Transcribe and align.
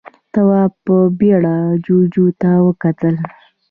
تواب 0.33 0.71
په 0.85 0.95
بيړه 1.19 1.57
جُوجُو 1.85 2.25
ته 2.41 2.51
وکتل. 2.67 3.15